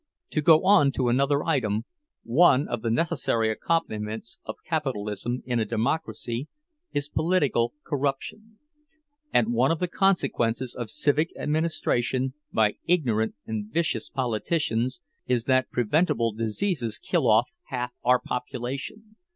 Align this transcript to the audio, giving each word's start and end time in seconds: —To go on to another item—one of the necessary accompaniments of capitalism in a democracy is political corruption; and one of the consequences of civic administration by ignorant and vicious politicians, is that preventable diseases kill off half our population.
—To 0.31 0.41
go 0.41 0.65
on 0.65 0.91
to 0.93 1.09
another 1.09 1.43
item—one 1.45 2.67
of 2.67 2.81
the 2.81 2.89
necessary 2.89 3.51
accompaniments 3.51 4.39
of 4.45 4.55
capitalism 4.67 5.43
in 5.45 5.59
a 5.59 5.63
democracy 5.65 6.47
is 6.91 7.07
political 7.07 7.75
corruption; 7.83 8.57
and 9.31 9.53
one 9.53 9.69
of 9.69 9.77
the 9.77 9.87
consequences 9.87 10.73
of 10.73 10.89
civic 10.89 11.29
administration 11.37 12.33
by 12.51 12.77
ignorant 12.87 13.35
and 13.45 13.71
vicious 13.71 14.09
politicians, 14.09 15.01
is 15.27 15.43
that 15.43 15.69
preventable 15.69 16.31
diseases 16.33 16.97
kill 16.97 17.27
off 17.29 17.45
half 17.65 17.91
our 18.03 18.19
population. 18.19 19.15